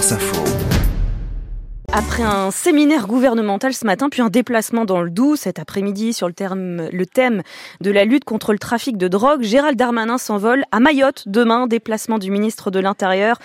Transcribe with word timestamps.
France 0.00 0.12
Info. 0.12 0.89
Après 1.92 2.22
un 2.22 2.52
séminaire 2.52 3.08
gouvernemental 3.08 3.74
ce 3.74 3.84
matin, 3.84 4.08
puis 4.10 4.22
un 4.22 4.28
déplacement 4.28 4.84
dans 4.84 5.02
le 5.02 5.10
Doubs 5.10 5.34
cet 5.34 5.58
après-midi 5.58 6.12
sur 6.12 6.28
le, 6.28 6.32
terme, 6.32 6.88
le 6.92 7.04
thème 7.04 7.42
de 7.80 7.90
la 7.90 8.04
lutte 8.04 8.24
contre 8.24 8.52
le 8.52 8.60
trafic 8.60 8.96
de 8.96 9.08
drogue, 9.08 9.42
Gérald 9.42 9.76
Darmanin 9.76 10.16
s'envole 10.16 10.62
à 10.70 10.78
Mayotte 10.78 11.24
demain, 11.26 11.66
déplacement 11.66 12.18
du 12.18 12.30
ministre 12.30 12.70
de 12.70 12.78
l'Intérieur, 12.78 13.38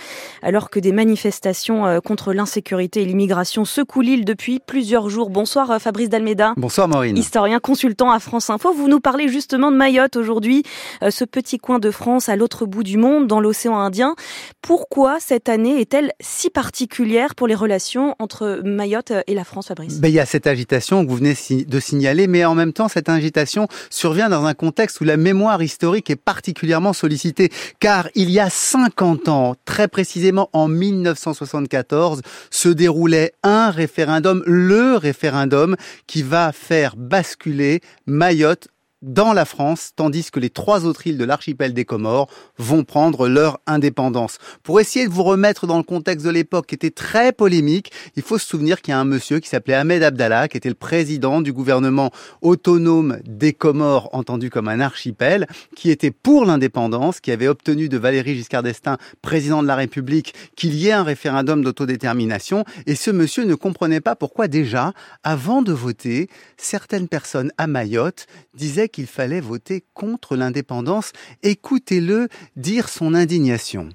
alors 0.43 0.69
que 0.69 0.79
des 0.79 0.91
manifestations 0.91 1.87
euh, 1.87 2.01
contre 2.01 2.33
l'insécurité 2.33 3.01
et 3.01 3.05
l'immigration 3.05 3.65
secouent 3.65 4.01
l'île 4.01 4.25
depuis 4.25 4.59
plusieurs 4.59 5.09
jours. 5.09 5.31
Bonsoir 5.31 5.71
euh, 5.71 5.79
Fabrice 5.79 6.09
Dalmeda. 6.09 6.53
Bonsoir 6.55 6.87
Maureen. 6.87 7.17
Historien 7.17 7.59
consultant 7.59 8.11
à 8.11 8.19
France 8.19 8.51
Info, 8.51 8.71
vous 8.71 8.87
nous 8.87 8.99
parlez 8.99 9.27
justement 9.27 9.71
de 9.71 9.77
Mayotte 9.77 10.17
aujourd'hui, 10.17 10.61
euh, 11.01 11.09
ce 11.09 11.25
petit 11.25 11.57
coin 11.57 11.79
de 11.79 11.89
France 11.89 12.29
à 12.29 12.35
l'autre 12.35 12.67
bout 12.67 12.83
du 12.83 12.97
monde, 12.99 13.25
dans 13.25 13.39
l'océan 13.39 13.79
Indien. 13.79 14.13
Pourquoi 14.61 15.19
cette 15.19 15.49
année 15.49 15.81
est-elle 15.81 16.11
si 16.19 16.51
particulière 16.51 17.33
pour 17.33 17.47
les 17.47 17.55
relations 17.55 18.15
entre 18.19 18.34
Mayotte 18.43 19.13
et 19.27 19.33
la 19.33 19.43
France, 19.43 19.67
Fabrice. 19.67 19.99
Ben, 19.99 20.09
Il 20.09 20.13
y 20.13 20.19
a 20.19 20.25
cette 20.25 20.47
agitation 20.47 21.03
que 21.05 21.09
vous 21.09 21.17
venez 21.17 21.35
de 21.67 21.79
signaler, 21.79 22.27
mais 22.27 22.45
en 22.45 22.55
même 22.55 22.73
temps, 22.73 22.87
cette 22.87 23.09
agitation 23.09 23.67
survient 23.89 24.29
dans 24.29 24.45
un 24.45 24.53
contexte 24.53 25.01
où 25.01 25.03
la 25.03 25.17
mémoire 25.17 25.61
historique 25.61 26.09
est 26.09 26.15
particulièrement 26.15 26.93
sollicitée, 26.93 27.49
car 27.79 28.09
il 28.15 28.29
y 28.29 28.39
a 28.39 28.49
50 28.49 29.29
ans, 29.29 29.55
très 29.65 29.87
précisément 29.87 30.49
en 30.53 30.67
1974, 30.67 32.21
se 32.49 32.69
déroulait 32.69 33.33
un 33.43 33.71
référendum, 33.71 34.43
le 34.45 34.95
référendum 34.95 35.75
qui 36.07 36.23
va 36.23 36.51
faire 36.51 36.95
basculer 36.95 37.81
Mayotte 38.05 38.67
dans 39.05 39.33
la 39.33 39.45
France, 39.45 39.91
tandis 39.95 40.31
que 40.31 40.39
les 40.39 40.49
trois 40.49 40.85
autres 40.85 41.05
îles 41.05 41.17
de 41.17 41.25
l'archipel 41.25 41.73
des 41.73 41.85
Comores 41.85 42.27
vont 42.57 42.83
prendre 42.83 43.27
leur 43.27 43.59
indépendance. 43.67 44.39
Pour 44.63 44.79
essayer 44.79 45.07
de 45.07 45.13
vous 45.13 45.23
remettre 45.23 45.67
dans 45.67 45.77
le 45.77 45.83
contexte 45.83 46.25
de 46.25 46.31
l'époque 46.31 46.65
qui 46.65 46.75
était 46.75 46.89
très 46.89 47.31
polémique, 47.31 47.91
il 48.15 48.23
faut 48.23 48.39
se 48.39 48.47
souvenir 48.47 48.81
qu'il 48.81 48.93
y 48.93 48.95
a 48.95 48.99
un 48.99 49.05
monsieur 49.05 49.39
qui 49.39 49.47
s'appelait 49.47 49.75
Ahmed 49.75 50.01
Abdallah, 50.01 50.47
qui 50.47 50.57
était 50.57 50.69
le 50.69 50.75
président 50.75 51.41
du 51.41 51.53
gouvernement 51.53 52.09
autonome 52.41 53.19
des 53.25 53.53
Comores, 53.53 54.09
entendu 54.13 54.49
comme 54.49 54.67
un 54.67 54.79
archipel, 54.79 55.45
qui 55.75 55.91
était 55.91 56.11
pour 56.11 56.45
l'indépendance, 56.45 57.19
qui 57.19 57.31
avait 57.31 57.47
obtenu 57.47 57.89
de 57.89 57.97
Valéry 57.99 58.33
Giscard 58.33 58.63
d'Estaing, 58.63 58.97
président 59.21 59.61
de 59.61 59.67
la 59.67 59.75
République, 59.75 60.33
qu'il 60.55 60.73
y 60.73 60.87
ait 60.87 60.93
un 60.93 61.03
référendum 61.03 61.63
d'autodétermination. 61.63 62.65
Et 62.87 62.95
ce 62.95 63.11
monsieur 63.11 63.45
ne 63.45 63.53
comprenait 63.53 64.01
pas 64.01 64.15
pourquoi 64.15 64.47
déjà, 64.47 64.93
avant 65.23 65.61
de 65.61 65.73
voter, 65.73 66.27
certaines 66.57 67.07
personnes 67.07 67.51
à 67.59 67.67
Mayotte 67.67 68.25
disaient 68.55 68.89
qu'il 68.95 69.07
fallait 69.07 69.41
voter 69.41 69.83
contre 69.93 70.37
l'indépendance. 70.37 71.11
Écoutez-le 71.43 72.29
dire 72.55 72.87
son 72.87 73.13
indignation. 73.13 73.89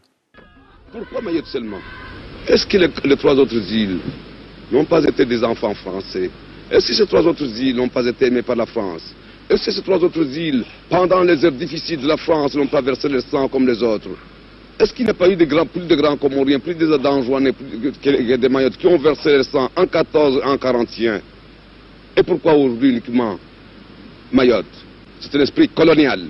Pourquoi 0.93 1.23
Mayotte 1.23 1.47
seulement 1.47 1.81
Est-ce 2.47 2.67
que 2.67 2.77
les, 2.77 3.17
trois 3.17 3.35
autres 3.37 3.63
îles 3.73 3.99
n'ont 4.71 4.85
pas 4.85 5.03
été 5.03 5.25
des 5.25 5.43
enfants 5.43 5.73
français? 5.75 6.31
Est-ce 6.71 6.89
que 6.89 6.93
ces 6.93 7.07
trois 7.07 7.23
autres 7.23 7.49
îles 7.63 7.77
n'ont 7.77 7.89
pas 7.89 8.05
été 8.07 8.27
aimées 8.27 8.43
par 8.43 8.57
la 8.57 8.67
France? 8.67 9.15
Est-ce 9.49 9.65
que 9.67 9.73
ces 9.73 9.83
trois 9.83 10.05
autres 10.05 10.37
îles, 10.37 10.65
pendant 10.91 11.23
les 11.23 11.43
heures 11.47 11.53
difficiles 11.53 12.01
de 12.03 12.07
la 12.07 12.19
France, 12.19 12.55
n'ont 12.55 12.67
pas 12.67 12.83
versé 12.83 13.09
le 13.09 13.23
sang 13.23 13.49
comme 13.49 13.67
les 13.67 13.83
autres? 13.83 14.11
Est-ce 14.79 14.93
qu'il 14.93 15.07
n'y 15.07 15.11
a 15.11 15.15
pas 15.15 15.31
eu 15.31 15.37
de 15.37 15.47
grands, 15.47 15.67
plus 15.67 15.87
de 15.87 15.95
grands 15.95 16.19
Comoriens, 16.19 16.61
plus 16.61 16.75
de 16.75 16.87
Danjouanais, 16.99 17.53
que 18.03 18.37
des 18.37 18.49
Mayotte 18.51 18.77
qui 18.77 18.87
ont 18.87 18.99
versé 18.99 19.39
le 19.39 19.45
sang 19.45 19.71
en 19.75 19.87
14 19.87 20.43
en 20.45 20.59
41 20.59 21.21
Et 22.19 22.23
pourquoi 22.23 22.53
aujourd'hui 22.53 22.91
uniquement 22.91 23.39
Mayotte? 24.31 24.90
C'est 25.21 25.37
un 25.37 25.41
esprit 25.41 25.69
colonial. 25.69 26.27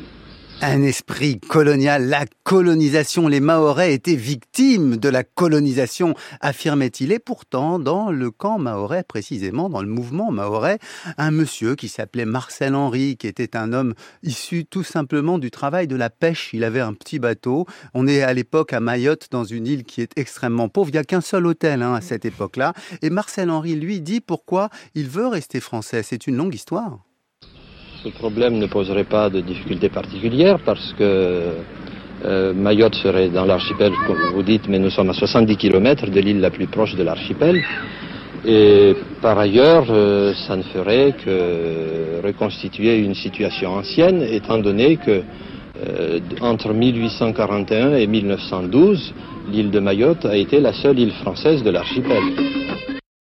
Un 0.63 0.83
esprit 0.83 1.41
colonial, 1.41 2.09
la 2.09 2.27
colonisation. 2.45 3.29
Les 3.29 3.41
Mahorais 3.41 3.95
étaient 3.95 4.15
victimes 4.15 4.99
de 4.99 5.09
la 5.09 5.25
colonisation, 5.25 6.15
affirmait-il. 6.43 7.13
Et 7.13 7.19
pourtant, 7.19 7.79
dans 7.79 8.11
le 8.11 8.31
camp 8.31 8.59
mahorais, 8.59 9.03
précisément, 9.03 9.71
dans 9.71 9.81
le 9.81 9.89
mouvement 9.89 10.31
mahorais, 10.31 10.79
un 11.17 11.31
monsieur 11.31 11.77
qui 11.77 11.89
s'appelait 11.89 12.27
Marcel 12.27 12.75
Henry, 12.75 13.17
qui 13.17 13.27
était 13.27 13.57
un 13.57 13.73
homme 13.73 13.95
issu 14.23 14.67
tout 14.67 14.85
simplement 14.85 15.39
du 15.39 15.51
travail 15.51 15.87
de 15.87 15.97
la 15.97 16.11
pêche. 16.11 16.51
Il 16.53 16.63
avait 16.65 16.81
un 16.81 16.93
petit 16.93 17.19
bateau. 17.19 17.65
On 17.95 18.07
est 18.07 18.21
à 18.21 18.35
l'époque 18.35 18.75
à 18.75 18.81
Mayotte, 18.81 19.29
dans 19.31 19.45
une 19.45 19.67
île 19.67 19.85
qui 19.85 20.03
est 20.03 20.13
extrêmement 20.17 20.69
pauvre. 20.69 20.91
Il 20.91 20.93
n'y 20.93 20.99
a 20.99 21.05
qu'un 21.05 21.23
seul 21.23 21.47
hôtel 21.47 21.83
hein, 21.83 21.95
à 21.95 22.03
cette 22.03 22.27
époque-là. 22.27 22.75
Et 23.01 23.09
Marcel 23.09 23.49
Henry, 23.49 23.77
lui, 23.77 24.03
dit 24.03 24.21
pourquoi 24.21 24.69
il 24.95 25.09
veut 25.09 25.27
rester 25.27 25.61
français. 25.61 26.03
C'est 26.03 26.27
une 26.27 26.37
longue 26.37 26.55
histoire. 26.55 26.99
Ce 28.03 28.09
problème 28.09 28.57
ne 28.57 28.67
poserait 28.67 29.05
pas 29.05 29.29
de 29.29 29.41
difficultés 29.41 29.91
particulières 29.91 30.59
parce 30.65 30.95
que 30.95 31.53
euh, 32.25 32.55
Mayotte 32.55 32.95
serait 32.95 33.29
dans 33.29 33.45
l'archipel, 33.45 33.93
comme 34.07 34.17
vous 34.33 34.43
dites, 34.43 34.69
mais 34.69 34.79
nous 34.79 34.89
sommes 34.89 35.11
à 35.11 35.13
70 35.13 35.57
km 35.59 36.07
de 36.07 36.21
l'île 36.21 36.41
la 36.41 36.51
plus 36.51 36.67
proche 36.67 36.95
de 36.95 37.03
l'archipel. 37.03 37.63
Et 38.47 38.97
par 39.21 39.39
ailleurs, 39.39 39.85
euh, 39.91 40.33
ça 40.47 40.57
ne 40.57 40.63
ferait 40.63 41.15
que 41.23 42.25
reconstituer 42.25 42.97
une 43.01 43.15
situation 43.15 43.75
ancienne, 43.75 44.23
étant 44.23 44.57
donné 44.57 44.97
que 44.97 45.23
euh, 45.87 46.21
entre 46.41 46.73
1841 46.73 47.97
et 47.97 48.07
1912, 48.07 49.13
l'île 49.51 49.71
de 49.71 49.79
Mayotte 49.79 50.25
a 50.25 50.37
été 50.37 50.59
la 50.61 50.73
seule 50.73 50.99
île 50.99 51.13
française 51.13 51.63
de 51.63 51.69
l'archipel. 51.69 52.23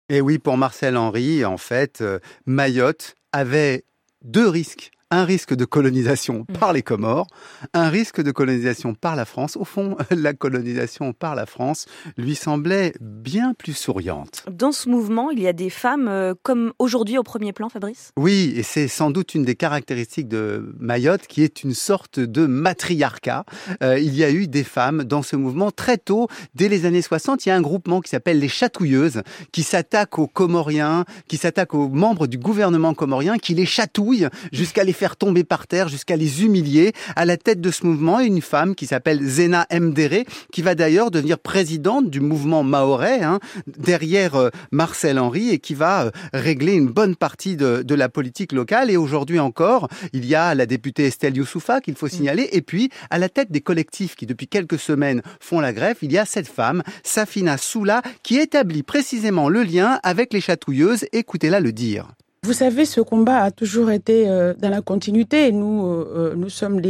Et 0.09 0.19
oui, 0.19 0.39
pour 0.39 0.57
Marcel 0.57 0.97
Henry, 0.97 1.45
en 1.45 1.57
fait, 1.57 2.03
Mayotte 2.47 3.13
avait 3.31 3.83
deux 4.23 4.47
risques 4.47 4.91
un 5.13 5.25
risque 5.25 5.53
de 5.53 5.65
colonisation 5.65 6.45
mm. 6.49 6.57
par 6.57 6.73
les 6.73 6.81
Comores, 6.81 7.27
un 7.73 7.89
risque 7.89 8.21
de 8.21 8.31
colonisation 8.31 8.95
par 8.95 9.15
la 9.15 9.25
France. 9.25 9.55
Au 9.57 9.63
fond, 9.63 9.95
la 10.11 10.33
colonisation 10.33 11.13
par 11.13 11.35
la 11.35 11.45
France 11.45 11.85
lui 12.17 12.35
semblait 12.35 12.93
bien 12.99 13.53
plus 13.53 13.73
souriante. 13.73 14.43
Dans 14.51 14.71
ce 14.71 14.89
mouvement, 14.89 15.29
il 15.29 15.39
y 15.39 15.47
a 15.47 15.53
des 15.53 15.69
femmes 15.69 16.07
euh, 16.07 16.33
comme 16.41 16.73
aujourd'hui 16.79 17.17
au 17.17 17.23
premier 17.23 17.53
plan, 17.53 17.69
Fabrice? 17.69 18.11
Oui, 18.17 18.53
et 18.55 18.63
c'est 18.63 18.87
sans 18.87 19.11
doute 19.11 19.35
une 19.35 19.43
des 19.43 19.55
caractéristiques 19.55 20.27
de 20.27 20.73
Mayotte 20.79 21.27
qui 21.27 21.43
est 21.43 21.63
une 21.63 21.75
sorte 21.75 22.19
de 22.19 22.47
matriarcat. 22.47 23.45
Euh, 23.83 23.99
il 23.99 24.15
y 24.15 24.23
a 24.23 24.31
eu 24.31 24.47
des 24.47 24.63
femmes 24.63 25.03
dans 25.03 25.21
ce 25.21 25.35
mouvement 25.35 25.69
très 25.69 25.97
tôt, 25.97 26.27
dès 26.55 26.69
les 26.69 26.85
années 26.87 27.03
60. 27.03 27.45
Il 27.45 27.49
y 27.49 27.51
a 27.51 27.55
un 27.55 27.61
groupement 27.61 28.01
qui 28.01 28.09
s'appelle 28.09 28.39
les 28.39 28.47
Chatouilleuses 28.47 29.21
qui 29.51 29.61
s'attaque 29.61 30.17
aux 30.17 30.27
Comoriens, 30.27 31.05
qui 31.27 31.37
s'attaque 31.37 31.75
aux 31.75 31.89
membres 31.89 32.25
du 32.25 32.39
gouvernement 32.39 32.95
comorien, 32.95 33.37
qui 33.37 33.53
les 33.53 33.65
chatouille 33.67 34.27
jusqu'à 34.51 34.83
les 34.83 34.93
faire 34.93 35.02
tomber 35.15 35.43
par 35.43 35.67
terre 35.67 35.87
jusqu'à 35.89 36.15
les 36.15 36.43
humilier. 36.43 36.93
À 37.15 37.25
la 37.25 37.37
tête 37.37 37.61
de 37.61 37.71
ce 37.71 37.85
mouvement, 37.85 38.19
une 38.19 38.41
femme 38.41 38.75
qui 38.75 38.87
s'appelle 38.87 39.25
Zena 39.27 39.67
Mdere, 39.71 40.23
qui 40.51 40.61
va 40.61 40.75
d'ailleurs 40.75 41.11
devenir 41.11 41.39
présidente 41.39 42.09
du 42.09 42.19
mouvement 42.19 42.63
maorais, 42.63 43.21
hein, 43.21 43.39
derrière 43.67 44.35
euh, 44.35 44.49
Marcel 44.71 45.19
Henry, 45.19 45.49
et 45.49 45.59
qui 45.59 45.73
va 45.73 46.05
euh, 46.05 46.11
régler 46.33 46.73
une 46.73 46.87
bonne 46.87 47.15
partie 47.15 47.55
de, 47.55 47.83
de 47.83 47.95
la 47.95 48.09
politique 48.09 48.51
locale. 48.51 48.89
Et 48.89 48.97
aujourd'hui 48.97 49.39
encore, 49.39 49.87
il 50.13 50.25
y 50.25 50.35
a 50.35 50.55
la 50.55 50.65
députée 50.65 51.05
Estelle 51.05 51.37
Youssoufa, 51.37 51.81
qu'il 51.81 51.95
faut 51.95 52.07
mm. 52.07 52.09
signaler, 52.09 52.49
et 52.51 52.61
puis 52.61 52.89
à 53.09 53.19
la 53.19 53.29
tête 53.29 53.51
des 53.51 53.61
collectifs 53.61 54.15
qui 54.15 54.25
depuis 54.25 54.47
quelques 54.47 54.79
semaines 54.79 55.21
font 55.39 55.59
la 55.59 55.73
grève, 55.73 55.97
il 56.01 56.11
y 56.11 56.17
a 56.17 56.25
cette 56.25 56.47
femme, 56.47 56.83
Safina 57.03 57.57
Soula, 57.57 58.01
qui 58.23 58.37
établit 58.37 58.83
précisément 58.83 59.49
le 59.49 59.63
lien 59.63 59.99
avec 60.03 60.33
les 60.33 60.41
chatouilleuses. 60.41 61.05
Écoutez-la 61.11 61.59
le 61.59 61.71
dire. 61.71 62.07
Vous 62.43 62.51
savez, 62.51 62.83
ce 62.83 62.99
combat 62.99 63.37
a 63.37 63.51
toujours 63.51 63.89
été 63.89 64.27
euh, 64.27 64.53
dans 64.55 64.69
la 64.69 64.81
continuité. 64.81 65.53
Nous, 65.53 65.85
euh, 65.85 66.13
euh, 66.13 66.35
nous 66.35 66.49
sommes 66.49 66.81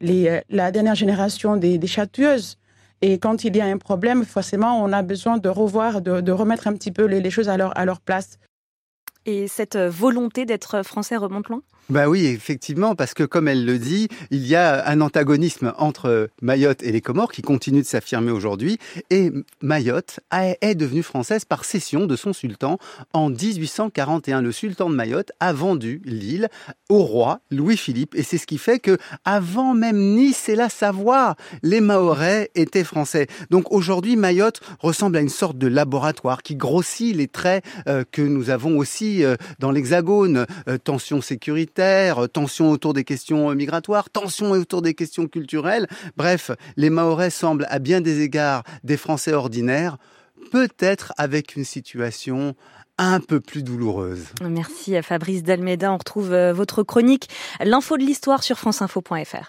la 0.00 0.72
dernière 0.72 0.94
génération 0.94 1.58
des, 1.58 1.86
chatouilleuses. 1.86 2.56
Et 3.02 3.18
quand 3.18 3.44
il 3.44 3.54
y 3.54 3.60
a 3.60 3.66
un 3.66 3.76
problème, 3.76 4.24
forcément, 4.24 4.82
on 4.82 4.92
a 4.94 5.02
besoin 5.02 5.36
de 5.36 5.50
revoir, 5.50 6.00
de, 6.00 6.32
remettre 6.32 6.68
un 6.68 6.72
petit 6.72 6.90
peu 6.90 7.04
les, 7.04 7.30
choses 7.30 7.50
à 7.50 7.58
leur, 7.58 7.76
à 7.76 7.84
leur 7.84 8.00
place. 8.00 8.38
Et 9.26 9.46
cette 9.46 9.76
volonté 9.76 10.46
d'être 10.46 10.82
français 10.82 11.16
remonte 11.16 11.48
loin? 11.50 11.62
Bah 11.90 12.08
oui, 12.08 12.24
effectivement, 12.24 12.94
parce 12.94 13.12
que 13.12 13.24
comme 13.24 13.46
elle 13.46 13.66
le 13.66 13.78
dit, 13.78 14.08
il 14.30 14.46
y 14.46 14.54
a 14.54 14.88
un 14.88 15.02
antagonisme 15.02 15.74
entre 15.76 16.30
Mayotte 16.40 16.82
et 16.82 16.92
les 16.92 17.02
Comores 17.02 17.30
qui 17.30 17.42
continue 17.42 17.82
de 17.82 17.86
s'affirmer 17.86 18.30
aujourd'hui, 18.30 18.78
et 19.10 19.30
Mayotte 19.60 20.20
est 20.32 20.74
devenue 20.74 21.02
française 21.02 21.44
par 21.44 21.66
cession 21.66 22.06
de 22.06 22.16
son 22.16 22.32
sultan 22.32 22.78
en 23.12 23.28
1841. 23.28 24.40
Le 24.40 24.50
sultan 24.50 24.88
de 24.88 24.94
Mayotte 24.94 25.32
a 25.40 25.52
vendu 25.52 26.00
l'île 26.06 26.48
au 26.88 27.02
roi 27.02 27.40
Louis-Philippe, 27.50 28.14
et 28.14 28.22
c'est 28.22 28.38
ce 28.38 28.46
qui 28.46 28.56
fait 28.56 28.78
que 28.78 28.96
avant 29.26 29.74
même 29.74 29.98
Nice 29.98 30.48
et 30.48 30.56
la 30.56 30.70
Savoie, 30.70 31.36
les 31.62 31.82
Mahorais 31.82 32.50
étaient 32.54 32.84
français. 32.84 33.26
Donc 33.50 33.70
aujourd'hui, 33.72 34.16
Mayotte 34.16 34.62
ressemble 34.78 35.18
à 35.18 35.20
une 35.20 35.28
sorte 35.28 35.58
de 35.58 35.66
laboratoire 35.66 36.42
qui 36.42 36.56
grossit 36.56 37.14
les 37.14 37.28
traits 37.28 37.62
euh, 37.88 38.04
que 38.10 38.22
nous 38.22 38.48
avons 38.48 38.78
aussi 38.78 39.22
euh, 39.22 39.36
dans 39.58 39.70
l'Hexagone, 39.70 40.46
euh, 40.68 40.78
tension 40.78 41.20
sécuritaire 41.74 42.28
tension 42.32 42.70
autour 42.70 42.94
des 42.94 43.04
questions 43.04 43.54
migratoires, 43.54 44.10
tension 44.10 44.50
autour 44.52 44.82
des 44.82 44.94
questions 44.94 45.26
culturelles. 45.26 45.86
Bref, 46.16 46.50
les 46.76 46.90
Mahorais 46.90 47.30
semblent 47.30 47.66
à 47.68 47.78
bien 47.78 48.00
des 48.00 48.20
égards 48.20 48.62
des 48.84 48.96
Français 48.96 49.32
ordinaires, 49.32 49.98
peut-être 50.50 51.12
avec 51.16 51.56
une 51.56 51.64
situation 51.64 52.54
un 52.98 53.18
peu 53.20 53.40
plus 53.40 53.64
douloureuse. 53.64 54.26
Merci 54.40 54.96
à 54.96 55.02
Fabrice 55.02 55.42
Dalmeda. 55.42 55.92
On 55.92 55.96
retrouve 55.96 56.32
euh, 56.32 56.52
votre 56.52 56.84
chronique, 56.84 57.28
l'info 57.60 57.96
de 57.96 58.04
l'histoire 58.04 58.44
sur 58.44 58.56
franceinfo.fr. 58.56 59.42